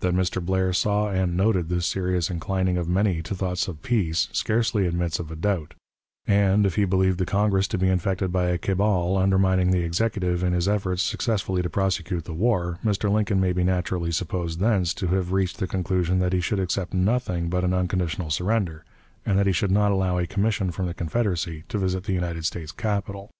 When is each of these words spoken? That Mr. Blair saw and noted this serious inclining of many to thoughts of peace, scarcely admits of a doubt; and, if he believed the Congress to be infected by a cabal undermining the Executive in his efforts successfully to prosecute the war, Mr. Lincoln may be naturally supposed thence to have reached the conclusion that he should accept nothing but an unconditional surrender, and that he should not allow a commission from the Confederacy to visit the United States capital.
That 0.00 0.14
Mr. 0.14 0.42
Blair 0.42 0.72
saw 0.72 1.10
and 1.10 1.36
noted 1.36 1.68
this 1.68 1.84
serious 1.84 2.30
inclining 2.30 2.78
of 2.78 2.88
many 2.88 3.20
to 3.20 3.34
thoughts 3.34 3.68
of 3.68 3.82
peace, 3.82 4.30
scarcely 4.32 4.86
admits 4.86 5.18
of 5.18 5.30
a 5.30 5.36
doubt; 5.36 5.74
and, 6.26 6.64
if 6.64 6.76
he 6.76 6.86
believed 6.86 7.18
the 7.18 7.26
Congress 7.26 7.68
to 7.68 7.76
be 7.76 7.90
infected 7.90 8.32
by 8.32 8.46
a 8.46 8.56
cabal 8.56 9.18
undermining 9.18 9.72
the 9.72 9.82
Executive 9.82 10.42
in 10.42 10.54
his 10.54 10.66
efforts 10.66 11.02
successfully 11.02 11.60
to 11.60 11.68
prosecute 11.68 12.24
the 12.24 12.32
war, 12.32 12.78
Mr. 12.82 13.12
Lincoln 13.12 13.38
may 13.38 13.52
be 13.52 13.64
naturally 13.64 14.12
supposed 14.12 14.60
thence 14.60 14.94
to 14.94 15.08
have 15.08 15.32
reached 15.32 15.58
the 15.58 15.66
conclusion 15.66 16.20
that 16.20 16.32
he 16.32 16.40
should 16.40 16.58
accept 16.58 16.94
nothing 16.94 17.50
but 17.50 17.62
an 17.62 17.74
unconditional 17.74 18.30
surrender, 18.30 18.82
and 19.26 19.38
that 19.38 19.46
he 19.46 19.52
should 19.52 19.70
not 19.70 19.92
allow 19.92 20.16
a 20.16 20.26
commission 20.26 20.70
from 20.70 20.86
the 20.86 20.94
Confederacy 20.94 21.64
to 21.68 21.76
visit 21.76 22.04
the 22.04 22.14
United 22.14 22.46
States 22.46 22.72
capital. 22.72 23.30